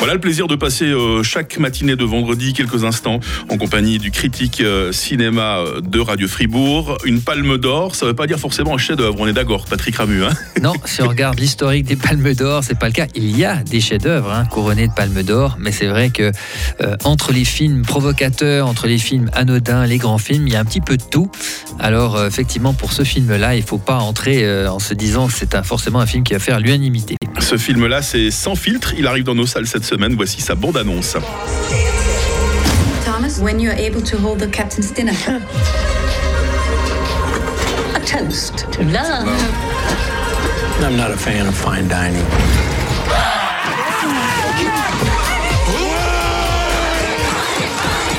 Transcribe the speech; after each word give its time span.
Voilà 0.00 0.14
le 0.14 0.20
plaisir 0.20 0.46
de 0.46 0.56
passer 0.56 0.86
euh, 0.86 1.22
chaque 1.22 1.58
matinée 1.58 1.94
de 1.94 2.04
vendredi 2.04 2.54
quelques 2.54 2.84
instants 2.84 3.20
en 3.50 3.58
compagnie 3.58 3.98
du 3.98 4.10
critique 4.10 4.62
euh, 4.62 4.92
cinéma 4.92 5.58
euh, 5.58 5.82
de 5.82 6.00
Radio 6.00 6.26
Fribourg. 6.26 6.96
Une 7.04 7.20
palme 7.20 7.58
d'or, 7.58 7.94
ça 7.94 8.06
ne 8.06 8.10
veut 8.10 8.16
pas 8.16 8.26
dire 8.26 8.38
forcément 8.38 8.74
un 8.74 8.78
chef-d'œuvre, 8.78 9.16
on 9.18 9.26
est 9.26 9.34
d'accord, 9.34 9.66
Patrick 9.66 9.96
Ramu. 9.96 10.24
Hein 10.24 10.30
non, 10.62 10.72
si 10.86 11.02
on 11.02 11.08
regarde 11.08 11.38
l'historique 11.38 11.84
des 11.84 11.96
palmes 11.96 12.32
d'or, 12.32 12.64
c'est 12.64 12.78
pas 12.78 12.86
le 12.86 12.94
cas. 12.94 13.08
Il 13.14 13.36
y 13.36 13.44
a 13.44 13.56
des 13.56 13.82
chefs-d'œuvre 13.82 14.32
hein, 14.32 14.46
couronnés 14.46 14.88
de 14.88 14.94
palmes 14.94 15.22
d'or, 15.22 15.58
mais 15.60 15.70
c'est 15.70 15.88
vrai 15.88 16.08
que 16.08 16.32
les 17.32 17.44
films 17.44 17.82
provocateurs, 17.82 18.68
entre 18.68 18.86
les 18.86 18.98
films 18.98 19.30
anodins, 19.34 19.84
les 19.84 19.98
grands 19.98 20.16
films, 20.16 20.46
il 20.46 20.54
y 20.54 20.56
a 20.56 20.60
un 20.60 20.64
petit 20.64 20.80
peu 20.80 20.96
de 20.96 21.02
tout. 21.02 21.30
Alors 21.78 22.24
effectivement, 22.24 22.72
pour 22.72 22.94
ce 22.94 23.04
film-là, 23.04 23.54
il 23.54 23.62
faut 23.62 23.78
pas 23.78 23.98
entrer 23.98 24.66
en 24.66 24.78
se 24.78 24.94
disant 24.94 25.26
que 25.26 25.34
c'est 25.34 25.62
forcément 25.62 26.00
un 26.00 26.06
film 26.06 26.24
qui 26.24 26.32
va 26.32 26.38
faire 26.38 26.58
l'unanimité. 26.58 27.16
Ce 27.50 27.58
film-là, 27.58 28.00
c'est 28.00 28.30
sans 28.30 28.54
filtre. 28.54 28.94
Il 28.96 29.08
arrive 29.08 29.24
dans 29.24 29.34
nos 29.34 29.44
salles 29.44 29.66
cette 29.66 29.84
semaine. 29.84 30.14
Voici 30.14 30.40
sa 30.40 30.54
bande-annonce. 30.54 31.16
Thomas, 33.04 33.40
when 33.42 33.58
you're 33.58 33.74
able 33.76 34.00
to 34.00 34.16
hold 34.16 34.38
the 34.38 34.48
captain's 34.48 34.92
dinner. 34.92 35.12
A 37.96 38.00
toast 38.06 38.70
to 38.70 38.84
love. 38.84 39.26
I'm 40.80 40.96
not 40.96 41.10
a 41.10 41.16
fan 41.16 41.48
of 41.48 41.56
fine 41.56 41.88
dining. 41.88 42.24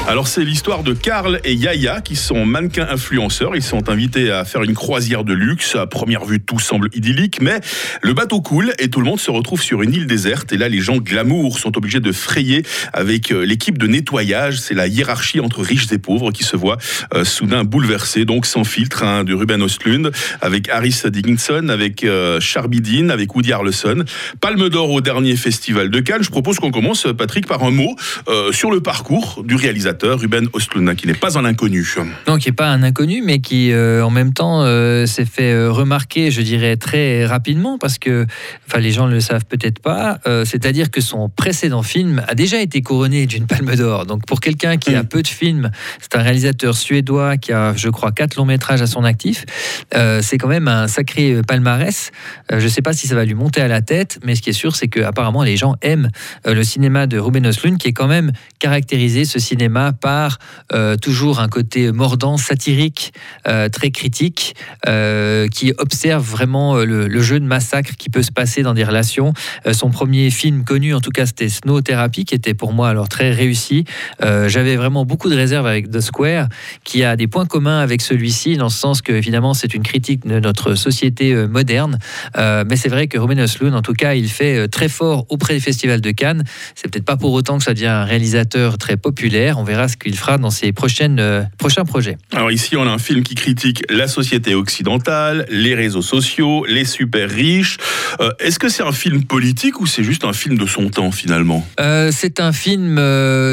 Alors 0.08 0.28
c'est 0.28 0.44
l'histoire 0.44 0.84
de 0.84 0.94
Karl 0.94 1.40
et 1.46 1.54
Yaya 1.54 2.02
qui 2.02 2.16
sont 2.16 2.46
mannequins 2.46 2.88
influenceurs. 2.90 3.55
Ils 3.55 3.64
sont 3.64 3.88
invités 3.88 4.32
à 4.32 4.44
faire 4.46 4.64
une 4.64 4.73
croisière 4.73 5.23
de 5.23 5.34
luxe. 5.34 5.76
À 5.76 5.86
première 5.86 6.26
vue, 6.26 6.42
tout 6.42 6.59
semble 6.59 6.90
idyllique, 6.94 7.40
mais 7.40 7.62
le 8.02 8.14
bateau 8.14 8.42
coule 8.42 8.73
et 8.80 8.90
tout 8.90 9.00
le 9.00 9.06
monde 9.06 9.20
se 9.20 9.30
retrouve 9.32 9.62
sur 9.62 9.84
une 9.84 9.94
île 9.94 10.08
déserte. 10.08 10.52
Et 10.52 10.58
là, 10.58 10.70
les 10.70 10.81
gens 10.81 10.98
glamour 10.98 11.59
sont 11.59 11.78
obligés 11.78 12.00
de 12.00 12.12
frayer 12.12 12.64
avec 12.94 13.31
euh, 13.31 13.45
l'équipe 13.45 13.78
de 13.78 13.88
nettoyage. 13.88 14.59
C'est 14.59 14.73
la 14.73 14.88
hiérarchie 14.88 15.40
entre 15.40 15.62
riches 15.62 15.92
et 15.92 16.00
pauvres 16.00 16.31
qui 16.31 16.44
se 16.44 16.58
voit 16.58 16.78
euh, 17.14 17.23
soudain 17.23 17.64
bouleversée. 17.64 18.25
Donc 18.25 18.47
sans 18.47 18.64
filtre, 18.64 19.03
hein, 19.03 19.23
de 19.23 19.34
Ruben 19.36 19.62
Ostlund, 19.62 20.12
avec 20.42 20.68
Harris 20.70 21.03
Dickinson, 21.06 21.70
avec 21.70 22.03
euh, 22.03 22.40
Dean, 22.70 23.09
avec 23.09 23.36
Woody 23.36 23.53
Harrelson. 23.53 24.03
Palme 24.42 24.68
d'or 24.68 24.90
au 24.90 25.00
dernier 25.00 25.36
festival 25.36 25.90
de 25.90 26.00
Cannes. 26.00 26.23
Je 26.23 26.31
propose 26.31 26.58
qu'on 26.58 26.72
commence, 26.72 27.08
Patrick, 27.18 27.45
par 27.45 27.64
un 27.64 27.72
mot 27.72 27.95
euh, 28.28 28.52
sur 28.52 28.72
le 28.72 28.81
parcours 28.81 29.44
du 29.45 29.56
réalisateur 29.56 29.91
Ruben 30.03 30.47
qui 30.95 31.08
n'est 31.08 31.14
pas 31.14 31.38
un 31.38 31.45
inconnu. 31.45 31.86
Non, 32.28 32.38
qui 32.38 32.50
n'est 32.50 32.56
pas 32.56 32.70
un 32.70 32.84
inconnu, 32.84 33.22
mais 33.23 33.39
qui 33.39 33.72
euh, 33.72 34.03
en 34.03 34.09
même 34.09 34.34
temps 34.34 34.64
euh, 34.64 35.06
s'est 35.06 35.25
fait 35.25 35.52
euh, 35.52 35.72
remarquer, 35.72 36.31
je 36.31 36.42
dirais, 36.42 36.78
très 36.78 37.25
rapidement, 37.25 37.78
parce 37.78 37.97
que 37.97 38.25
les 38.78 38.92
gens 38.92 39.08
ne 39.08 39.14
le 39.14 39.19
savent 39.19 39.45
peut-être 39.45 39.80
pas, 39.80 40.19
c'est-à-dire 40.45 40.92
que 40.92 41.02
son 41.02 41.30
précédent 41.30 41.84
film 41.84 42.23
a 42.28 42.36
déjà 42.36 42.62
été 42.62 42.81
couronné 42.81 43.25
d'une 43.25 43.45
palme 43.45 43.75
d'or. 43.75 44.06
Donc 44.06 44.25
pour 44.25 44.39
quelqu'un 44.39 44.78
qui 44.78 44.95
a 44.95 45.03
peu 45.03 45.22
de 45.22 45.28
films, 45.28 45.72
c'est 46.00 46.16
un 46.16 46.22
réalisateur 46.22 46.75
suédois 46.75 47.38
qui 47.38 47.52
a, 47.52 47.73
je 47.75 47.89
crois, 47.89 48.12
quatre 48.12 48.36
longs 48.36 48.45
métrages 48.45 48.81
à 48.81 48.88
son 48.88 49.03
actif. 49.03 49.45
c'est 50.22 50.38
quand 50.38 50.47
même 50.47 50.67
un 50.67 50.88
sacré 50.88 51.42
palmarès. 51.45 52.12
je 52.50 52.64
ne 52.64 52.69
sais 52.69 52.81
pas 52.81 52.94
si 52.94 53.08
ça 53.08 53.16
va 53.16 53.25
lui 53.25 53.34
monter 53.34 53.62
à 53.62 53.67
la 53.67 53.81
tête, 53.81 54.19
mais 54.23 54.36
ce 54.36 54.42
qui 54.42 54.52
est 54.52 54.53
sûr, 54.53 54.75
c'est 54.75 54.88
qu'apparemment 54.88 55.44
les 55.44 55.58
gens 55.58 55.75
aiment 55.81 56.09
le 56.45 56.64
cinéma 56.64 57.08
de 57.08 57.19
Ruben 57.19 57.45
Ostlund, 57.45 57.78
qui 57.78 57.89
est 57.89 57.94
quand 57.94 58.08
même 58.08 58.31
caractérisé, 58.59 59.25
ce 59.25 59.39
cinéma, 59.39 59.81
par 59.92 60.38
euh, 60.74 60.96
toujours 60.96 61.40
un 61.40 61.48
côté 61.48 61.92
mordant, 61.92 62.38
satirique, 62.38 63.14
euh, 63.48 63.70
très 63.70 63.90
critique, 63.92 64.56
euh, 64.88 65.48
qui 65.48 65.74
observe 65.78 66.24
vraiment 66.24 66.76
le, 66.76 67.22
jeu 67.22 67.40
de 67.40 67.46
massacre 67.46 67.96
qui 67.98 68.09
peut 68.09 68.24
se 68.24 68.32
passer 68.32 68.64
dans 68.64 68.74
des 68.74 68.84
relations. 68.84 69.34
son 69.74 69.90
premier 69.92 70.30
film 70.32 70.64
connu, 70.64 70.94
en 70.94 71.00
tout 71.00 71.12
cas, 71.12 71.26
c'était 71.26 71.50
Snow 71.50 71.82
Therapy, 71.82 72.26
qui 72.26 72.34
était 72.34 72.54
pour 72.54 72.74
moi 72.74 72.90
alors 72.90 73.09
très 73.09 73.32
réussi. 73.32 73.86
J'avais 74.20 74.75
vraiment 74.75 75.06
beaucoup 75.06 75.30
de 75.30 75.36
réserves 75.36 75.68
avec 75.68 75.91
The 75.91 76.02
Square, 76.02 76.47
qui 76.84 77.03
a 77.03 77.16
des 77.16 77.28
points 77.28 77.46
communs 77.46 77.80
avec 77.80 78.02
celui-ci, 78.02 78.58
dans 78.58 78.70
ce 78.70 78.80
sens 78.80 79.02
que, 79.02 79.12
évidemment, 79.12 79.53
c'est 79.53 79.74
une 79.75 79.84
critique 79.84 80.25
de 80.25 80.40
notre 80.40 80.74
société 80.74 81.36
moderne. 81.47 82.00
mais 82.36 82.75
c'est 82.75 82.90
vrai 82.90 83.08
que 83.08 83.20
Roman 83.20 83.44
Osloon, 83.44 83.74
en 83.74 83.84
tout 83.84 83.94
cas, 83.94 84.16
il 84.16 84.30
fait 84.30 84.68
très 84.68 84.90
fort 84.90 85.25
auprès 85.30 85.53
du 85.53 85.62
Festival 85.62 86.02
de 86.02 86.12
Cannes. 86.12 86.44
C'est 86.75 86.90
peut-être 86.90 87.06
pas 87.06 87.18
pour 87.18 87.34
autant 87.34 87.59
que 87.59 87.64
ça 87.64 87.74
devient 87.74 87.88
un 87.88 88.06
réalisateur 88.06 88.78
très 88.78 88.97
populaire. 88.97 89.58
On 89.58 89.64
verra 89.72 89.88
ce 89.88 89.96
qu'il 89.96 90.18
fera 90.18 90.38
dans 90.38 90.50
ses 90.52 90.74
prochaines, 90.74 91.20
euh, 91.20 91.44
prochains 91.58 91.86
projets. 91.86 92.18
Alors 92.34 92.52
ici, 92.52 92.76
on 92.76 92.84
a 92.84 92.90
un 92.90 92.98
film 92.98 93.24
qui 93.24 93.36
critique 93.36 93.84
la 93.90 94.08
société 94.08 94.54
occidentale, 94.54 95.46
les 95.50 95.76
réseaux 95.76 96.02
sociaux, 96.02 96.66
les 96.68 96.86
super 96.86 97.30
riches. 97.30 97.78
Euh, 98.20 98.32
est-ce 98.40 98.59
que 98.59 98.70
c'est 98.70 98.84
un 98.84 98.92
film 98.92 99.24
politique 99.24 99.80
ou 99.80 99.86
c'est 99.86 100.04
juste 100.04 100.26
un 100.26 100.34
film 100.34 100.58
de 100.58 100.66
son 100.66 100.90
temps 100.90 101.12
finalement? 101.12 101.66
Euh, 101.80 102.12
C'est 102.12 102.40
un 102.40 102.52
film, 102.52 102.98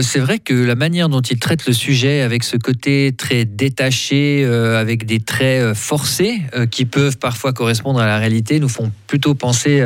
c'est 0.03 0.19
vrai 0.19 0.39
que 0.39 0.55
la 0.55 0.75
manière 0.75 1.09
dont 1.09 1.21
il 1.21 1.39
traite 1.39 1.67
le 1.67 1.73
sujet 1.73 2.23
avec 2.23 2.43
ce 2.43 2.57
côté 2.57 3.15
très 3.17 3.45
détaché, 3.45 4.45
avec 4.45 5.07
des 5.07 5.21
traits 5.21 5.75
forcés 5.75 6.43
qui 6.71 6.85
peuvent 6.85 7.19
parfois 7.19 7.53
correspondre 7.53 8.01
à 8.01 8.07
la 8.07 8.19
réalité, 8.19 8.59
nous 8.59 8.69
font 8.69 8.91
plutôt 9.07 9.35
penser 9.35 9.81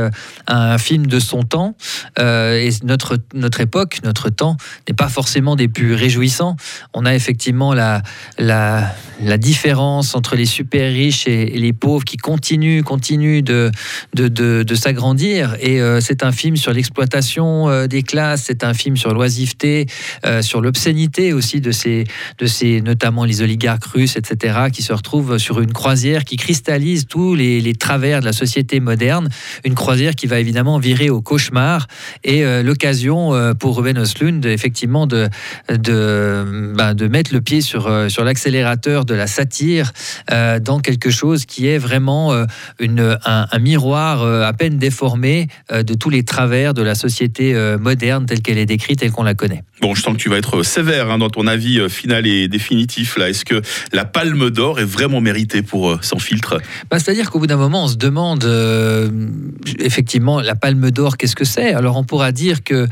à 0.47 0.73
un 0.73 0.79
film 0.79 1.07
de 1.07 1.21
son 1.21 1.43
temps. 1.43 1.77
et 2.19 2.71
notre, 2.85 3.19
notre 3.35 3.61
époque, 3.61 3.99
notre 4.05 4.31
temps 4.31 4.57
n'est 4.89 4.95
pas 4.95 5.09
forcément 5.09 5.57
des 5.57 5.69
plus 5.69 5.95
on 6.93 7.05
a 7.07 7.15
effectivement 7.15 7.75
la, 7.75 8.03
la, 8.39 8.93
différence 9.39 10.15
entre 10.15 10.37
les 10.37 10.47
super 10.47 10.93
riches 10.93 11.27
et, 11.27 11.47
les 11.47 11.73
pauvres 11.73 12.05
qui 12.05 12.17
continuent, 12.17 12.83
continuent 12.83 13.43
de, 13.43 13.71
de, 14.15 14.29
de, 14.63 14.75
s'agrandir. 14.75 15.57
Et 15.61 15.81
euh, 15.81 16.01
c'est 16.01 16.23
un 16.23 16.33
film 16.33 16.57
sur 16.57 16.73
l'exploitation 16.73 17.69
euh, 17.69 17.87
des 17.87 18.03
classes, 18.03 18.45
c'est 18.47 18.65
un 18.65 18.75
film 18.75 18.97
sur 18.97 19.15
l'oisiveté, 19.15 19.87
euh, 20.27 20.43
sur 20.43 20.61
l'obscénité 20.61 21.33
aussi 21.33 21.61
de 21.61 21.73
ces, 21.73 22.05
de 22.39 22.47
ces, 22.47 22.81
notamment 22.81 23.25
les 23.25 23.43
oligarques 23.43 23.85
russes, 23.85 24.17
etc., 24.17 24.67
qui 24.73 24.83
se 24.83 24.93
retrouvent 24.93 25.39
sur 25.39 25.61
une 25.61 25.73
croisière 25.73 26.25
qui 26.25 26.37
cristallise 26.37 27.07
tous 27.07 27.35
les, 27.35 27.73
travers 27.75 28.21
de 28.21 28.27
la 28.27 28.33
société 28.33 28.81
moderne. 28.81 29.29
Une 29.65 29.75
croisière 29.75 30.15
qui 30.15 30.27
va 30.27 30.39
évidemment 30.39 30.79
virer 30.79 31.11
au 31.11 31.23
cauchemar 31.23 31.87
et 32.23 32.45
l'occasion 32.63 33.55
pour 33.59 33.79
Ruben 33.79 33.99
Oslund, 33.99 34.45
effectivement, 34.45 35.07
de 35.07 35.31
euh, 36.13 36.73
bah, 36.75 36.95
de 36.95 37.09
mettre 37.09 37.33
le 37.33 37.41
pied 37.41 37.61
sur, 37.61 37.87
euh, 37.87 38.09
sur 38.09 38.25
l'accélérateur 38.25 39.05
de 39.05 39.15
la 39.15 39.27
satire 39.27 39.93
euh, 40.31 40.59
dans 40.59 40.81
quelque 40.81 41.11
chose 41.11 41.47
qui 41.47 41.67
est 41.67 41.79
vraiment 41.79 42.33
une, 42.79 43.19
un, 43.25 43.59
miroir 43.59 44.23
à 44.23 44.53
peine 44.53 44.79
déformé 44.79 45.49
de 45.73 45.95
tous 45.95 46.11
les 46.11 46.25
travers 46.25 46.75
de 46.75 46.83
la 46.83 46.95
société 46.95 47.55
moderne 47.79 48.27
telle 48.27 48.43
qu'elle 48.43 48.59
est 48.59 48.67
décrite, 48.67 49.01
telle 49.01 49.13
qu'on 49.13 49.23
la 49.23 49.35
connaît. 49.35 49.63
Bon, 49.81 49.95
je 49.95 50.03
sens 50.03 50.15
que 50.15 50.19
tu 50.19 50.29
vas 50.29 50.37
être 50.37 50.63
sévère 50.63 51.11
hein, 51.11 51.19
dans 51.19 51.31
ton 51.31 51.47
avis 51.47 51.89
final 51.89 52.27
et 52.27 52.49
définitif. 52.49 53.17
Là, 53.17 53.29
Est-ce 53.29 53.45
que 53.45 53.63
la 53.93 54.05
palme 54.05 54.51
d'or 54.51 54.81
est 54.81 54.85
vraiment 54.85 55.21
méritée 55.21 55.63
pour 55.63 55.99
Sans 56.03 56.19
filtre? 56.19 56.61
Bah, 56.91 56.99
C'est-à-dire 56.99 57.31
qu'au 57.31 57.39
bout 57.39 57.47
d'un 57.47 57.57
moment, 57.57 57.85
on 57.85 57.89
se 57.89 57.97
demande 57.97 58.45
effectivement 59.79 60.41
la 60.41 60.55
palme 60.55 60.91
d'or, 60.91 61.17
qu'est-ce 61.17 61.37
que 61.37 61.45
c'est? 61.45 61.73
Alors 61.73 61.97
on 61.97 62.05
pourra 62.05 62.33
dire 62.33 62.65
que 62.65 62.89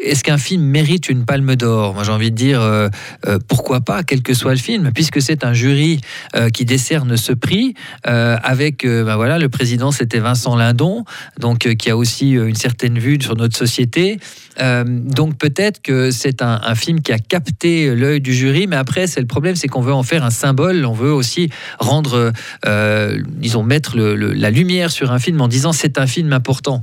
est-ce 0.00 0.24
qu'un 0.24 0.38
film 0.38 0.62
mérite 0.62 1.08
une 1.08 1.24
palme 1.24 1.54
d'or? 1.56 1.94
Moi, 1.94 2.02
j'ai 2.02 2.10
envie 2.10 2.30
de 2.30 2.36
dire 2.36 2.60
euh, 2.60 2.88
euh, 3.26 3.38
pourquoi 3.46 3.80
pas, 3.80 4.02
quel 4.02 4.22
que 4.22 4.34
soit 4.34 4.52
le 4.52 4.58
film, 4.58 4.90
puisque 4.92 5.22
c'est 5.22 5.44
un 5.44 5.52
jury 5.52 6.00
euh, 6.34 6.48
qui 6.48 6.64
décerne 6.64 7.16
ce 7.16 7.32
prix 7.32 7.74
avec, 8.04 8.86
ben 8.86 9.16
voilà, 9.16 9.38
le 9.38 9.48
président 9.48 9.90
c'était 9.90 10.18
Vincent 10.18 10.56
Lindon, 10.56 11.04
donc 11.38 11.74
qui 11.76 11.90
a 11.90 11.96
aussi 11.96 12.32
une 12.32 12.54
certaine 12.54 12.98
vue 12.98 13.18
sur 13.20 13.36
notre 13.36 13.56
société. 13.56 14.18
Donc 14.58 15.36
peut-être 15.38 15.82
que 15.82 16.10
c'est 16.10 16.42
un, 16.42 16.74
film 16.74 17.00
qui 17.00 17.12
a 17.12 17.18
capté 17.18 17.94
l'œil 17.94 18.20
du 18.20 18.34
jury, 18.34 18.66
mais 18.66 18.76
après, 18.76 19.06
c'est 19.06 19.20
le 19.20 19.26
problème, 19.26 19.56
c'est 19.56 19.68
qu'on 19.68 19.80
veut 19.80 19.92
en 19.92 20.02
faire 20.02 20.24
un 20.24 20.30
symbole. 20.30 20.84
On 20.84 20.92
veut 20.92 21.12
aussi 21.12 21.50
rendre, 21.78 22.32
disons, 23.38 23.62
mettre 23.62 23.96
la 23.96 24.50
lumière 24.50 24.90
sur 24.90 25.12
un 25.12 25.18
film 25.18 25.40
en 25.40 25.48
disant 25.48 25.72
c'est 25.72 25.98
un 25.98 26.06
film 26.06 26.32
important. 26.32 26.82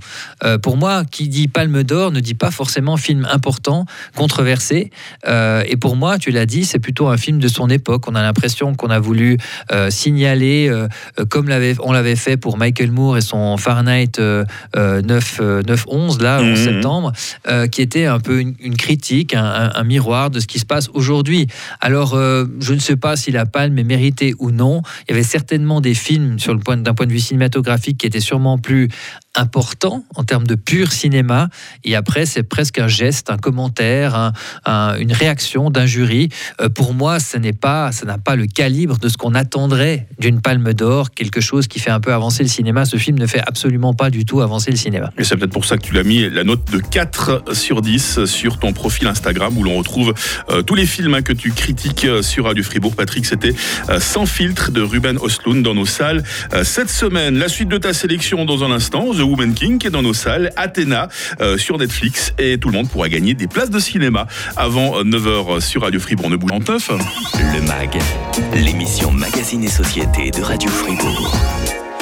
pour 0.62 0.78
moi, 0.78 1.04
qui 1.10 1.28
dit 1.28 1.48
palme 1.48 1.84
d'or 1.84 2.12
ne 2.12 2.19
dit 2.19 2.34
pas 2.34 2.51
forcément 2.51 2.98
film 2.98 3.28
important, 3.31 3.86
controversé. 4.16 4.92
Euh, 5.28 5.63
et 5.68 5.78
pour 5.78 5.95
moi, 5.95 6.18
tu 6.18 6.31
l'as 6.31 6.45
dit, 6.45 6.66
c'est 6.66 6.80
plutôt 6.80 7.07
un 7.07 7.18
film 7.18 7.40
de 7.40 7.48
son 7.48 7.69
époque. 7.69 8.06
On 8.07 8.16
a 8.16 8.22
l'impression 8.22 8.75
qu'on 8.75 8.90
a 8.90 9.00
voulu 9.00 9.38
euh, 9.72 9.90
signaler, 9.90 10.69
euh, 10.69 10.88
comme 11.30 11.50
on 11.80 11.92
l'avait 11.92 12.16
fait 12.16 12.38
pour 12.38 12.57
Michael 12.57 12.92
Moore 12.92 13.18
et 13.18 13.22
son 13.22 13.57
Fahrenheit 13.57 14.19
9, 14.19 15.42
11 15.88 16.22
là, 16.22 16.40
en 16.40 16.45
mhm. 16.45 16.56
septembre, 16.56 17.12
qui 17.68 17.81
était 17.81 18.06
un 18.06 18.19
peu 18.19 18.40
une, 18.40 18.78
critique, 18.78 19.34
un, 19.36 19.84
miroir 19.84 20.30
de 20.30 20.40
ce 20.40 20.48
qui 20.48 20.60
se 20.60 20.66
passe 20.66 20.90
aujourd'hui. 20.94 21.48
Alors, 21.80 22.16
je 22.16 22.74
ne 22.74 22.80
sais 22.80 22.96
pas 22.96 23.16
si 23.16 23.31
la 23.31 23.46
palme 23.46 23.78
est 23.78 23.84
méritée 23.84 24.34
ou 24.40 24.52
non. 24.52 24.81
Il 25.08 25.12
y 25.12 25.13
avait 25.13 25.24
certainement 25.24 25.81
des 25.81 25.94
films, 25.94 26.40
sur 26.40 26.54
le 26.54 26.60
point 26.60 26.78
d'un 26.78 26.94
point 26.94 27.06
de 27.06 27.12
vue 27.12 27.19
cinématographique, 27.19 27.98
qui 27.98 28.08
étaient 28.08 28.19
sûrement 28.19 28.58
plus 28.58 28.90
important 29.36 30.04
en 30.16 30.24
termes 30.24 30.45
de 30.45 30.56
pur 30.56 30.92
cinéma. 30.92 31.50
Et 31.83 31.95
après, 31.95 32.25
c'est 32.25 32.44
presque 32.44 32.80
un 32.80 32.88
geste, 32.88 33.30
un 33.30 33.38
commentaire, 33.38 34.33
une 34.66 35.13
réaction 35.13 35.69
d'un 35.69 35.86
jury. 35.86 36.30
Euh, 36.60 36.69
pour 36.69 36.94
moi, 36.94 37.19
ce 37.19 37.38
n'est 37.38 37.54
pas, 37.54 37.92
ça 37.92 38.06
n'a 38.06 38.18
pas 38.18 38.36
le 38.36 38.45
calibre 38.45 38.98
de 38.98 39.10
ce 39.10 39.18
qu'on 39.18 39.33
attendrait 39.36 40.07
d'une 40.19 40.42
Palme 40.42 40.74
d'Or, 40.74 41.12
quelque 41.12 41.42
chose 41.42 41.68
qui 41.68 41.80
fait 41.80 41.89
un 41.89 42.00
peu 42.00 42.13
avancer 42.13 42.44
le 42.44 42.50
cinéma. 42.50 42.86
Ce 42.86 42.98
film 42.98 43.18
ne 43.18 43.28
fait 43.28 43.42
absolument 43.45 43.94
pas 43.94 44.10
du 44.10 44.25
tout 44.25 44.42
avancer 44.42 44.72
le 44.72 44.78
cinéma. 44.78 45.12
Et 45.18 45.24
c'est 45.24 45.38
peut-être 45.38 45.54
pour 45.54 45.66
ça 45.66 45.78
que 45.78 45.83
tu 45.83 45.94
l'as 45.94 46.04
mis 46.04 46.30
la 46.30 46.44
note 46.44 46.69
de 46.72 46.80
4 46.80 47.54
sur 47.54 47.81
10 47.81 48.25
sur 48.25 48.60
ton 48.60 48.74
profil 48.74 49.07
Instagram 49.07 49.57
où 49.57 49.63
l'on 49.63 49.78
retrouve 49.78 50.13
euh, 50.50 50.62
tous 50.62 50.75
les 50.75 50.86
films 50.86 51.13
hein, 51.13 51.22
que 51.22 51.33
tu 51.33 51.51
critiques 51.51 52.06
euh, 52.06 52.22
sur 52.22 52.45
Radio 52.45 52.63
Fribourg. 52.63 52.95
Patrick, 52.95 53.25
c'était 53.25 53.54
Sans 54.00 54.25
filtre 54.25 54.72
de 54.72 54.81
Ruben 54.81 55.18
Ostlund 55.18 55.63
dans 55.63 55.74
nos 55.74 55.86
salles 55.86 56.24
cette 56.63 56.89
semaine. 56.89 57.38
La 57.38 57.48
suite 57.48 57.69
de 57.69 57.78
ta 57.78 57.94
sélection 57.94 58.45
dans 58.45 58.63
un 58.63 58.72
instant. 58.72 59.13
The 59.21 59.25
Woman 59.25 59.53
King 59.53 59.85
est 59.85 59.91
dans 59.91 60.01
nos 60.01 60.15
salles, 60.15 60.51
Athéna 60.56 61.07
euh, 61.41 61.56
sur 61.56 61.77
Netflix 61.77 62.33
et 62.39 62.57
tout 62.57 62.69
le 62.69 62.73
monde 62.73 62.89
pourra 62.89 63.07
gagner 63.07 63.35
des 63.35 63.45
places 63.45 63.69
de 63.69 63.77
cinéma 63.77 64.25
avant 64.57 65.03
9h 65.03 65.57
euh, 65.57 65.59
sur 65.59 65.83
Radio 65.83 66.00
Fribourg. 66.00 66.31
Ne 66.31 66.38
bouge. 66.38 66.51
Le 66.51 67.62
MAG, 67.62 68.00
l'émission 68.56 69.12
Magazine 69.12 69.63
et 69.63 69.69
Société 69.69 70.31
de 70.31 70.41
Radio 70.41 70.71
Fribourg. 70.71 71.38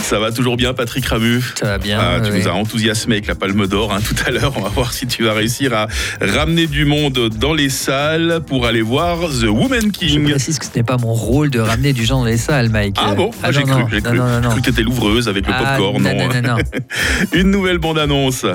Ça 0.09 0.17
va 0.17 0.31
toujours 0.31 0.57
bien, 0.57 0.73
Patrick 0.73 1.05
Ramu 1.05 1.39
Ça 1.59 1.67
va 1.67 1.77
bien. 1.77 1.99
Ah, 2.01 2.19
tu 2.19 2.31
nous 2.31 2.47
as 2.47 2.51
enthousiasmé 2.51 3.17
avec 3.17 3.27
la 3.27 3.35
Palme 3.35 3.67
d'Or 3.67 3.93
hein, 3.93 3.99
tout 4.03 4.15
à 4.25 4.31
l'heure. 4.31 4.53
On 4.55 4.61
va 4.61 4.69
voir 4.69 4.91
si 4.91 5.05
tu 5.05 5.21
vas 5.21 5.33
réussir 5.33 5.71
à 5.75 5.85
ramener 6.19 6.65
du 6.65 6.83
monde 6.83 7.29
dans 7.29 7.53
les 7.53 7.69
salles 7.69 8.39
pour 8.47 8.65
aller 8.65 8.81
voir 8.81 9.19
The 9.19 9.43
Woman 9.43 9.91
King. 9.91 10.25
Je 10.25 10.31
précise 10.31 10.57
que 10.57 10.65
ce 10.65 10.71
n'est 10.75 10.83
pas 10.83 10.97
mon 10.97 11.13
rôle 11.13 11.51
de 11.51 11.59
ramener 11.59 11.93
du 11.93 12.05
gens 12.05 12.21
dans 12.21 12.25
les 12.25 12.37
salles, 12.37 12.69
Mike. 12.69 12.97
Ah 12.99 13.13
bon 13.13 13.29
ah, 13.43 13.51
J'ai 13.51 13.61
cru, 13.61 13.83
j'ai 13.91 14.01
cru, 14.01 14.17
que 14.17 14.61
tu 14.61 14.69
étais 14.71 14.81
l'ouvreuse 14.81 15.29
avec 15.29 15.45
le 15.45 15.53
ah, 15.55 15.75
popcorn. 15.77 16.01
Non, 16.01 16.15
non, 16.15 16.41
non, 16.41 16.57
Une 17.33 17.51
nouvelle 17.51 17.77
bande-annonce. 17.77 18.47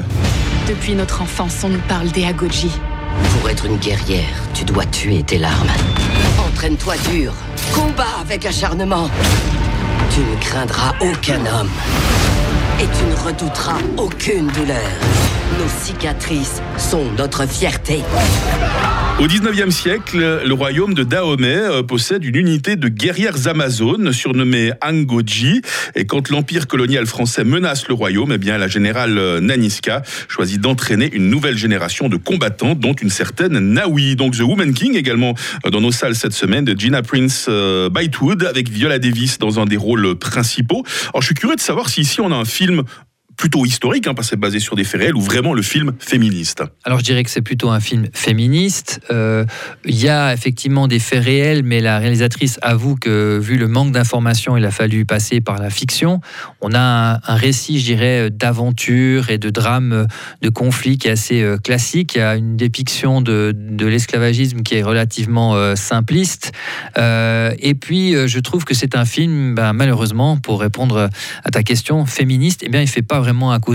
Depuis 0.69 0.97
notre 0.97 1.23
enfance, 1.23 1.59
on 1.63 1.69
nous 1.69 1.83
parle 1.87 2.11
des 2.11 2.25
Agoji. 2.25 2.73
Pour 3.39 3.49
être 3.49 3.67
une 3.67 3.77
guerrière, 3.77 4.43
tu 4.55 4.65
dois 4.65 4.87
tuer 4.87 5.23
tes 5.23 5.39
larmes. 5.39 5.71
Entraîne-toi 6.49 6.95
dur. 7.13 7.33
Combat 7.73 8.09
avec 8.21 8.45
acharnement. 8.45 9.09
Tu 10.15 10.21
ne 10.21 10.37
craindras 10.37 10.95
aucun 11.01 11.41
homme. 11.45 11.71
Et 12.79 12.87
tu 12.87 13.05
ne 13.05 13.17
redouteras 13.17 13.81
aucune 13.97 14.47
douleur. 14.47 15.34
Nos 15.65 15.71
cicatrices 15.71 16.61
sont 16.77 17.11
notre 17.17 17.49
fierté. 17.49 18.03
Au 19.21 19.29
19e 19.29 19.71
siècle, 19.71 20.43
le 20.45 20.53
royaume 20.53 20.93
de 20.93 21.05
Dahomey 21.05 21.55
euh, 21.55 21.83
possède 21.85 22.25
une 22.25 22.35
unité 22.35 22.75
de 22.75 22.89
guerrières 22.89 23.47
amazones 23.47 24.13
surnommée 24.13 24.73
Angoji. 24.83 25.63
Et 25.95 26.05
quand 26.05 26.31
l'empire 26.31 26.67
colonial 26.67 27.07
français 27.07 27.45
menace 27.45 27.87
le 27.87 27.95
royaume, 27.95 28.33
eh 28.33 28.39
bien, 28.39 28.59
la 28.59 28.67
générale 28.67 29.17
euh, 29.17 29.41
Naniska 29.41 30.03
choisit 30.27 30.61
d'entraîner 30.61 31.09
une 31.15 31.31
nouvelle 31.31 31.57
génération 31.57 32.09
de 32.09 32.17
combattants, 32.17 32.75
dont 32.75 32.93
une 32.93 33.09
certaine 33.09 33.59
Nawi. 33.61 34.17
Donc 34.17 34.37
The 34.37 34.43
Woman 34.43 34.75
King, 34.75 34.97
également 34.97 35.35
euh, 35.65 35.71
dans 35.71 35.81
nos 35.81 35.93
salles 35.93 36.17
cette 36.17 36.35
semaine, 36.35 36.65
de 36.65 36.79
Gina 36.79 37.03
Prince 37.03 37.49
Bytewood, 37.49 38.43
avec 38.43 38.69
Viola 38.69 38.99
Davis 38.99 39.39
dans 39.39 39.61
un 39.61 39.65
des 39.65 39.77
rôles 39.77 40.17
principaux. 40.17 40.83
Alors, 41.11 41.23
je 41.23 41.27
suis 41.27 41.37
curieux 41.37 41.57
de 41.57 41.61
savoir 41.61 41.89
si 41.89 42.01
ici 42.01 42.21
on 42.21 42.33
a 42.33 42.37
un 42.37 42.45
film 42.45 42.83
plutôt 43.45 43.67
historique, 43.67 44.07
hein, 44.07 44.15
parce 44.15 44.29
que 44.29 44.31
c'est 44.31 44.41
basé 44.41 44.59
sur 44.59 44.75
des 44.75 44.85
faits 44.85 45.03
réels, 45.03 45.15
ou 45.15 45.21
vraiment 45.21 45.53
le 45.53 45.61
film 45.61 45.93
féministe 45.99 46.63
Alors 46.85 47.01
je 47.01 47.05
dirais 47.05 47.23
que 47.25 47.29
c'est 47.29 47.43
plutôt 47.43 47.69
un 47.69 47.79
film 47.79 48.07
féministe. 48.15 49.03
Euh, 49.11 49.45
il 49.85 50.01
y 50.01 50.09
a 50.09 50.33
effectivement 50.33 50.89
des 50.89 50.99
faits 50.99 51.23
réels, 51.23 51.63
mais 51.63 51.83
la 51.83 51.99
réalisatrice 51.99 52.59
avoue 52.63 52.97
que 52.97 53.39
vu 53.39 53.59
le 53.59 53.69
manque 53.69 53.93
d'informations, 53.93 54.57
il 54.57 54.65
a 54.65 54.71
fallu 54.71 55.05
passer 55.05 55.43
par 55.43 55.59
la 55.59 55.69
fiction. 55.69 56.23
On 56.63 56.73
a 56.73 57.21
un, 57.23 57.35
récit, 57.35 57.81
je 57.81 57.85
dirais, 57.85 58.31
d'aventure 58.31 59.29
et 59.29 59.37
de 59.37 59.51
drame, 59.51 60.07
de 60.41 60.49
conflit 60.49 60.97
qui 60.97 61.09
est 61.09 61.11
assez 61.11 61.43
euh, 61.43 61.59
classique. 61.59 62.15
Il 62.15 62.21
y 62.21 62.23
a 62.23 62.37
une 62.37 62.57
dépiction 62.57 63.21
de, 63.21 63.55
l'esclavagisme 63.79 64.63
qui 64.63 64.77
est 64.77 64.83
relativement 64.83 65.55
euh, 65.55 65.77
simpliste. 65.77 66.53
et 66.97 67.75
puis 67.79 68.15
je 68.27 68.39
trouve 68.39 68.65
que 68.65 68.73
c'est 68.73 68.97
un 68.97 69.05
film, 69.05 69.55
ben, 69.55 69.75
malheureusement, 69.75 70.39
pour 70.39 70.63
répondre 70.63 71.11
à 71.45 71.51
ta 71.51 71.63
question, 71.63 72.07
féministe, 72.07 72.63
eh 72.65 72.71
bien 72.71 72.81
il 72.81 72.89
fait 72.89 73.03
pas 73.03 73.21
vraiment 73.21 73.34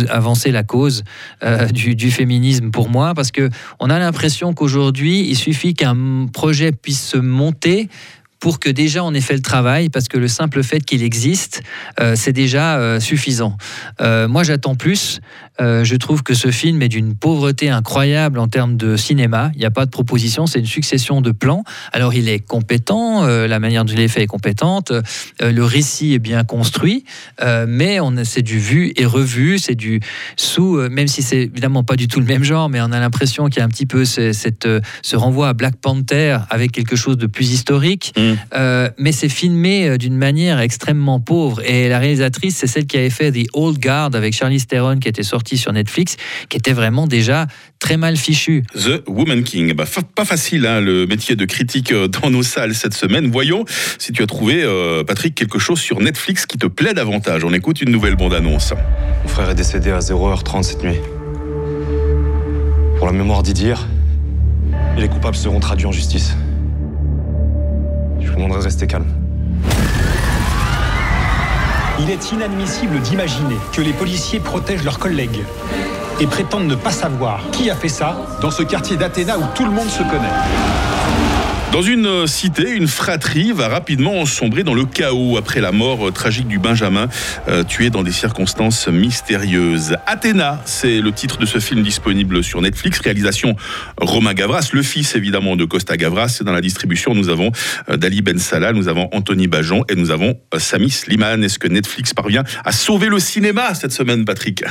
avancer 0.09 0.51
la 0.51 0.63
cause 0.63 1.03
euh, 1.43 1.67
du, 1.67 2.11
féminisme 2.11 2.71
pour 2.71 2.89
moi, 2.89 3.13
parce 3.13 3.31
que 3.31 3.49
on 3.79 3.89
a 3.89 3.99
l'impression 3.99 4.53
qu'aujourd'hui, 4.53 5.21
il 5.27 5.35
suffit 5.35 5.73
qu'un 5.73 6.27
projet 6.31 6.71
puisse 6.71 7.05
se 7.05 7.17
monter 7.17 7.89
pour 8.39 8.59
que 8.59 8.69
déjà 8.69 9.03
on 9.03 9.13
ait 9.13 9.21
fait 9.21 9.35
le 9.35 9.41
travail, 9.41 9.89
parce 9.89 10.07
que 10.07 10.17
le 10.17 10.27
simple 10.27 10.63
fait 10.63 10.81
qu'il 10.81 11.03
existe, 11.03 11.61
euh, 11.99 12.13
c'est 12.15 12.33
déjà 12.33 12.77
euh, 12.77 12.99
suffisant. 12.99 13.57
moi, 13.99 14.43
j'attends 14.43 14.75
plus. 14.75 15.19
Euh, 15.61 15.83
je 15.83 15.95
trouve 15.95 16.23
que 16.23 16.33
ce 16.33 16.51
film 16.51 16.81
est 16.81 16.87
d'une 16.87 17.15
pauvreté 17.15 17.69
incroyable 17.69 18.39
en 18.39 18.47
termes 18.47 18.77
de 18.77 18.95
cinéma. 18.95 19.51
Il 19.55 19.59
n'y 19.59 19.65
a 19.65 19.71
pas 19.71 19.85
de 19.85 19.91
proposition, 19.91 20.45
c'est 20.45 20.59
une 20.59 20.65
succession 20.65 21.21
de 21.21 21.31
plans. 21.31 21.63
Alors 21.91 22.13
il 22.13 22.29
est 22.29 22.39
compétent, 22.39 23.25
euh, 23.25 23.47
la 23.47 23.59
manière 23.59 23.83
dont 23.83 23.93
il 23.93 23.99
est 23.99 24.07
fait 24.07 24.23
est 24.23 24.27
compétente, 24.27 24.91
euh, 24.91 25.51
le 25.51 25.63
récit 25.63 26.13
est 26.13 26.19
bien 26.19 26.43
construit, 26.43 27.03
mais 27.67 27.99
c'est 28.23 28.41
du 28.41 28.59
vu 28.59 28.93
et 28.95 29.05
revu, 29.05 29.57
c'est 29.59 29.75
du 29.75 29.99
sous, 30.37 30.77
même 30.89 31.07
si 31.07 31.21
c'est 31.21 31.43
évidemment 31.43 31.83
pas 31.83 31.95
du 31.95 32.07
tout 32.07 32.19
le 32.19 32.25
même 32.25 32.43
genre, 32.43 32.69
mais 32.69 32.79
on 32.81 32.91
a 32.91 32.99
l'impression 32.99 33.47
qu'il 33.47 33.59
y 33.59 33.61
a 33.61 33.65
un 33.65 33.69
petit 33.69 33.85
peu 33.85 34.05
ce 34.05 35.15
renvoi 35.15 35.49
à 35.49 35.53
Black 35.53 35.75
Panther 35.75 36.37
avec 36.49 36.71
quelque 36.71 36.95
chose 36.95 37.17
de 37.17 37.27
plus 37.27 37.51
historique. 37.51 38.13
Mm. 38.29 38.89
mais 38.97 39.11
c'est 39.11 39.29
filmé 39.29 39.97
d'une 39.97 40.17
manière 40.17 40.59
extrêmement 40.59 41.19
pauvre. 41.19 41.61
Et 41.63 41.89
la 41.89 41.99
réalisatrice, 41.99 42.57
c'est 42.57 42.67
celle 42.67 42.85
qui 42.85 42.97
avait 42.97 43.09
fait 43.09 43.31
The 43.31 43.47
Old 43.53 43.79
Guard 43.79 44.11
avec 44.13 44.33
Charlie 44.33 44.59
Theron 44.65 44.99
qui 44.99 45.07
était 45.07 45.23
sorti 45.23 45.57
sur 45.57 45.73
Netflix, 45.73 46.17
qui 46.49 46.57
était 46.57 46.73
vraiment 46.73 47.07
déjà 47.07 47.47
très 47.79 47.97
mal 47.97 48.17
fichu. 48.17 48.63
The 48.75 49.03
Woman 49.07 49.43
King. 49.43 49.73
Bah, 49.73 49.85
pas 50.15 50.25
facile, 50.25 50.65
hein, 50.65 50.81
le 50.81 51.07
métier 51.07 51.35
de 51.35 51.45
critique 51.45 51.91
euh, 51.91 52.07
dans 52.07 52.29
nos 52.29 52.43
salles 52.43 52.75
cette 52.75 52.93
semaine. 52.93 53.31
Voyons 53.31 53.65
si 53.97 54.11
tu 54.11 54.21
as 54.21 54.27
trouvé, 54.27 54.61
euh, 54.63 55.03
Patrick, 55.03 55.35
quelque 55.35 55.59
chose 55.59 55.79
sur 55.79 55.99
Netflix 55.99 56.45
qui 56.45 56.57
te 56.57 56.67
plaît 56.67 56.93
davantage. 56.93 57.43
On 57.43 57.53
écoute 57.53 57.81
une 57.81 57.91
nouvelle 57.91 58.15
bande-annonce. 58.15 58.73
Mon 59.23 59.29
frère 59.29 59.49
est 59.49 59.55
décédé 59.55 59.91
à 59.91 59.99
0h30 59.99 60.63
cette 60.63 60.83
nuit. 60.83 60.99
Pour 62.97 63.07
la 63.07 63.13
mémoire 63.13 63.43
d'Idir, 63.43 63.87
et 64.97 65.01
les 65.01 65.07
coupables 65.07 65.37
seront 65.37 65.59
traduits 65.59 65.85
en 65.85 65.91
justice. 65.91 66.35
Calme. 68.87 69.05
Il 71.99 72.09
est 72.09 72.31
inadmissible 72.31 72.99
d'imaginer 73.01 73.57
que 73.73 73.81
les 73.81 73.91
policiers 73.91 74.39
protègent 74.39 74.85
leurs 74.85 74.99
collègues 74.99 75.43
et 76.21 76.27
prétendent 76.27 76.67
ne 76.67 76.75
pas 76.75 76.91
savoir 76.91 77.41
qui 77.51 77.69
a 77.69 77.75
fait 77.75 77.89
ça 77.89 78.17
dans 78.41 78.51
ce 78.51 78.63
quartier 78.63 78.95
d'Athéna 78.95 79.37
où 79.37 79.43
tout 79.55 79.65
le 79.65 79.71
monde 79.71 79.89
se 79.89 80.03
connaît. 80.03 80.88
Dans 81.71 81.83
une 81.83 82.25
cité, 82.25 82.71
une 82.71 82.87
fratrie 82.87 83.51
va 83.51 83.67
rapidement 83.67 84.25
sombrer 84.25 84.63
dans 84.63 84.73
le 84.73 84.85
chaos 84.85 85.37
après 85.37 85.61
la 85.61 85.71
mort 85.71 86.07
euh, 86.07 86.11
tragique 86.11 86.47
du 86.47 86.57
Benjamin, 86.57 87.07
euh, 87.47 87.63
tué 87.63 87.91
dans 87.91 88.01
des 88.01 88.11
circonstances 88.11 88.87
mystérieuses. 88.87 89.95
Athéna, 90.07 90.63
c'est 90.65 90.99
le 90.99 91.11
titre 91.11 91.37
de 91.37 91.45
ce 91.45 91.59
film 91.59 91.83
disponible 91.83 92.43
sur 92.43 92.59
Netflix, 92.59 92.99
réalisation 92.99 93.55
Romain 94.01 94.33
Gavras, 94.33 94.69
le 94.73 94.81
fils 94.81 95.15
évidemment 95.15 95.55
de 95.55 95.63
Costa 95.63 95.95
Gavras. 95.95 96.39
Et 96.41 96.43
dans 96.43 96.53
la 96.53 96.61
distribution, 96.61 97.13
nous 97.13 97.29
avons 97.29 97.51
euh, 97.87 97.97
Dali 97.97 98.23
Ben 98.23 98.39
Salah, 98.39 98.73
nous 98.73 98.87
avons 98.87 99.07
Anthony 99.13 99.47
Bajon 99.47 99.83
et 99.89 99.95
nous 99.95 100.09
avons 100.09 100.39
Sami 100.57 100.89
Slimane. 100.89 101.43
Est-ce 101.43 101.59
que 101.59 101.67
Netflix 101.67 102.15
parvient 102.15 102.43
à 102.65 102.71
sauver 102.71 103.09
le 103.09 103.19
cinéma 103.19 103.75
cette 103.75 103.93
semaine, 103.93 104.25
Patrick? 104.25 104.63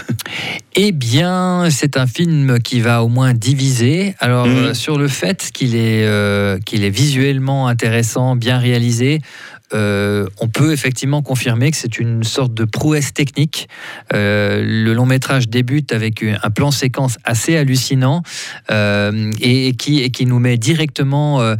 Eh 0.75 0.90
bien, 0.90 1.68
c'est 1.70 1.96
un 1.96 2.08
film 2.08 2.58
qui 2.58 2.80
va 2.80 3.04
au 3.04 3.08
moins 3.08 3.34
diviser. 3.34 4.16
Alors, 4.18 4.49
mmh. 4.49 4.75
sur 4.75 4.99
le 4.99 5.06
fait 5.06 5.50
qu'il 5.52 5.76
est, 5.76 6.64
qu'il 6.64 6.84
est 6.84 6.88
visuellement 6.90 7.68
intéressant, 7.68 8.37
bien 8.37 8.59
réalisé. 8.59 9.21
Euh, 9.75 10.26
on 10.40 10.49
peut 10.49 10.73
effectivement 10.73 11.23
confirmer 11.23 11.71
que 11.71 11.76
c'est 11.76 11.99
une 11.99 12.25
sorte 12.25 12.54
de 12.54 12.64
prouesse 12.64 13.12
technique. 13.12 13.68
Euh, 14.14 14.62
le 14.64 14.95
long 14.95 15.04
métrage 15.04 15.49
débute 15.49 15.92
avec 15.92 16.23
un 16.23 16.50
plan 16.50 16.71
séquence 16.71 17.18
assez 17.25 17.57
hallucinant 17.57 18.23
euh, 18.71 19.30
et, 19.40 19.75
qui, 19.75 20.00
et, 20.00 20.11
qui, 20.11 20.25
nous 20.25 20.38
met 20.38 20.57
directement 20.57 21.54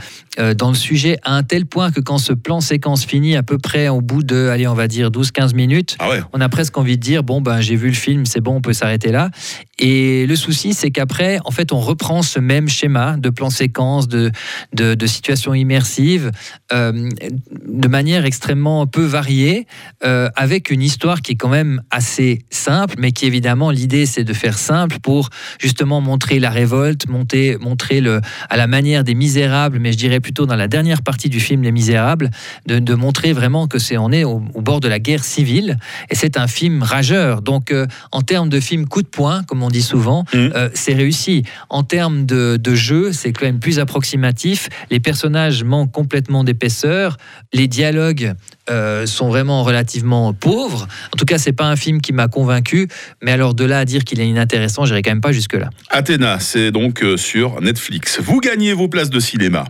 dans 0.57 0.69
le 0.69 0.77
sujet 0.77 1.19
à 1.25 1.35
un 1.35 1.43
tel 1.43 1.67
point 1.67 1.91
que 1.91 2.01
quand 2.01 2.19
ce 2.19 2.33
plan 2.33 2.61
séquence 2.61 3.05
finit 3.05 3.37
à 3.37 3.43
peu 3.43 3.59
près 3.59 3.89
au 3.89 4.01
bout 4.01 4.23
de, 4.23 4.49
allez, 4.49 4.67
on 4.67 4.75
va 4.75 4.89
dire 4.89 5.11
12-15 5.11 5.55
minutes, 5.55 5.97
ah 5.99 6.11
on 6.33 6.41
a 6.41 6.49
presque 6.49 6.77
envie 6.79 6.97
de 6.97 7.03
dire, 7.03 7.23
bon, 7.23 7.41
ben, 7.41 7.61
j'ai 7.61 7.77
vu 7.77 7.89
le 7.89 7.95
film, 7.95 8.25
c'est 8.27 8.41
bon, 8.41 8.57
on 8.57 8.61
peut 8.61 8.73
s'arrêter 8.73 9.11
là. 9.11 9.31
Et 9.79 10.27
le 10.27 10.37
souci, 10.37 10.75
c'est 10.75 10.91
qu'après, 10.91 11.39
en 11.45 11.51
fait, 11.51 11.73
on 11.73 11.79
reprend 11.79 12.23
ce 12.23 12.39
même 12.39 12.69
schéma 12.69 13.17
de 13.17 13.31
plan 13.31 13.51
séquence, 13.51 14.09
de, 14.09 14.31
de, 14.73 14.95
de 14.95 15.07
situation 15.07 15.55
immersive, 15.55 16.31
de 16.71 17.89
manière 17.89 18.25
extrêmement 18.25 18.87
peu 18.87 19.05
variée, 19.05 19.67
euh, 20.05 20.29
avec 20.37 20.71
une 20.71 20.83
histoire 20.83 21.23
qui 21.23 21.33
est 21.33 21.37
quand 21.37 21.49
même 21.49 21.83
assez 21.91 22.45
simple, 22.51 22.95
mais 22.99 23.13
qui 23.13 23.27
évidemment, 23.27 23.71
l'idée, 23.71 24.07
c'est 24.07 24.25
de 24.25 24.33
faire 24.33 24.59
simple 24.59 24.99
pour 25.01 25.31
justement 25.59 26.01
montrer 26.01 26.39
la 26.39 26.51
révolte, 26.51 27.09
montrer, 27.09 27.57
montrer 27.61 28.01
le, 28.01 28.21
à 28.49 28.57
la 28.57 28.67
manière 28.67 29.05
des 29.05 29.15
misérables, 29.15 29.79
mais 29.79 29.93
je 29.93 29.99
dirais 29.99 30.21
plutôt 30.29 30.45
dans 30.45 30.57
la 30.57 30.69
dernière 30.69 31.01
partie 31.01 31.31
du 31.31 31.41
film 31.41 31.63
Les 31.63 31.73
Misérables, 31.73 32.29
de, 32.67 32.81
de 32.81 32.95
montrer 32.95 33.33
vraiment 33.33 33.67
que 33.67 33.79
c'est 33.79 33.97
on 33.97 34.13
est 34.13 34.25
au, 34.25 34.43
au 34.53 34.61
bord 34.61 34.79
de 34.81 34.87
la 34.87 34.99
guerre 34.99 35.25
civile 35.25 35.79
et 36.11 36.15
c'est 36.15 36.37
un 36.37 36.47
film 36.47 36.83
rageur. 36.83 37.41
Donc 37.41 37.73
euh, 37.73 37.87
en 38.13 38.21
termes 38.21 38.51
de 38.51 38.61
film 38.61 38.87
coup 38.87 39.01
de 39.01 39.09
poing, 39.09 39.43
comme 39.45 39.63
on 39.63 39.71
dit 39.71 39.81
souvent, 39.81 40.25
Mhm. 40.35 40.53
euh, 40.55 40.69
c'est 40.75 40.93
réussi. 40.93 41.45
En 41.71 41.83
termes 41.83 42.27
de, 42.27 42.59
de 42.63 42.75
jeu, 42.75 43.11
c'est 43.15 43.33
quand 43.33 43.47
même 43.47 43.59
plus 43.59 43.79
approximatif. 43.79 44.69
Les 44.91 45.01
personnages 45.01 45.65
manquent 45.65 45.93
complètement 45.93 46.45
d'épaisseur. 46.45 47.17
Les 47.55 47.67
dialogues 47.69 48.35
euh, 48.71 49.07
sont 49.07 49.29
vraiment 49.29 49.63
relativement 49.63 50.33
pauvres. 50.33 50.87
En 51.13 51.17
tout 51.17 51.25
cas, 51.25 51.39
c'est 51.39 51.53
pas 51.53 51.67
un 51.67 51.77
film 51.77 52.01
qui 52.01 52.13
m'a 52.13 52.29
convaincu. 52.29 52.89
Mais 53.23 53.33
alors 53.33 53.55
de 53.55 53.65
là 53.65 53.81
à 53.81 53.85
dire 53.85 54.05
qu'il 54.05 54.21
est 54.21 54.29
inintéressant, 54.29 54.85
j'irai 54.85 55.03
quand 55.03 55.11
même 55.11 55.21
pas 55.21 55.33
jusque 55.33 55.55
là. 55.55 55.71
Athéna, 55.91 56.39
c'est 56.41 56.71
donc 56.71 57.03
euh, 57.03 57.17
sur 57.17 57.61
Netflix. 57.61 58.21
Vous 58.21 58.41
gagnez 58.41 58.73
vos 58.73 58.89
places 58.89 59.11
de 59.11 59.21
cinéma. 59.21 59.65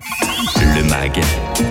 Le 0.56 0.84
MAG, 0.84 1.20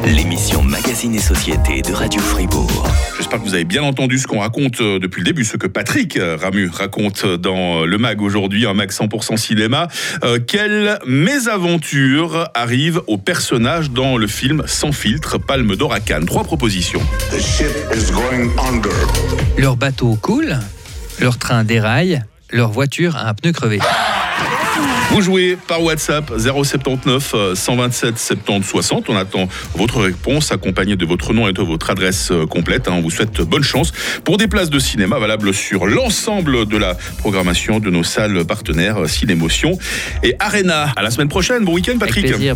l'émission 0.05 0.63
Magazine 0.63 1.15
et 1.15 1.19
Société 1.19 1.81
de 1.81 1.93
Radio 1.93 2.22
Fribourg. 2.22 2.88
J'espère 3.17 3.39
que 3.39 3.46
vous 3.46 3.53
avez 3.53 3.65
bien 3.65 3.84
entendu 3.84 4.17
ce 4.17 4.27
qu'on 4.27 4.39
raconte 4.39 4.81
euh, 4.81 5.00
depuis 5.00 5.22
le 5.22 5.25
début, 5.25 5.43
ce 5.43 5.57
que 5.57 5.67
Patrick 5.67 6.17
Ramu 6.19 6.69
raconte 6.69 7.25
dans 7.25 7.86
le 7.86 7.98
MAG 7.98 8.22
aujourd'hui, 8.22 8.65
un 8.65 8.74
MAG 8.74 8.91
100% 8.91 9.38
cinéma. 9.38 9.88
Euh, 10.24 10.39
quelle 10.39 11.00
mésaventure 11.05 12.50
arrive 12.53 13.01
au 13.07 13.17
personnage 13.17 13.91
dans 13.91 14.17
le 14.17 14.27
film 14.27 14.63
Sans 14.65 14.91
filtre, 14.91 15.38
Palme 15.38 15.75
d'Or 15.75 15.93
à 15.93 16.00
Cannes? 16.00 16.25
Trois 16.25 16.43
propositions. 16.43 17.01
The 17.31 17.39
ship 17.41 17.75
is 17.93 18.12
going 18.12 18.51
under. 18.57 18.91
Leur 19.57 19.75
bateau 19.75 20.15
coule, 20.21 20.57
leur 21.19 21.38
train 21.38 21.63
déraille, 21.63 22.21
leur 22.51 22.69
voiture 22.71 23.15
a 23.17 23.27
un 23.29 23.33
pneu 23.33 23.51
crevé. 23.51 23.79
Vous 25.12 25.21
jouez 25.21 25.57
par 25.67 25.81
WhatsApp 25.81 26.31
079 26.38 27.31
euh, 27.33 27.55
127 27.55 28.17
70 28.19 28.67
60. 28.67 29.09
On 29.09 29.15
attend 29.15 29.47
votre 29.75 30.01
réponse 30.01 30.51
accompagnée 30.51 30.95
de 30.97 31.05
votre 31.05 31.33
nom 31.33 31.47
et 31.47 31.53
de 31.53 31.62
votre 31.62 31.89
adresse 31.89 32.29
euh, 32.31 32.45
complète. 32.45 32.88
hein. 32.89 32.93
On 32.97 33.01
vous 33.01 33.09
souhaite 33.09 33.39
bonne 33.41 33.63
chance 33.63 33.93
pour 34.25 34.38
des 34.38 34.47
places 34.47 34.69
de 34.69 34.79
cinéma 34.79 35.17
valables 35.17 35.53
sur 35.53 35.86
l'ensemble 35.88 36.65
de 36.67 36.77
la 36.77 36.95
programmation 37.19 37.79
de 37.79 37.89
nos 37.89 38.03
salles 38.03 38.43
partenaires 38.45 38.97
euh, 39.03 39.07
Cinémotion 39.07 39.79
et 40.24 40.36
Arena. 40.39 40.91
À 40.97 41.01
la 41.01 41.09
semaine 41.09 41.29
prochaine. 41.29 41.63
Bon 41.63 41.74
week-end, 41.74 41.91
Avec 41.93 42.00
Patrick. 42.13 42.25
plaisir. 42.27 42.55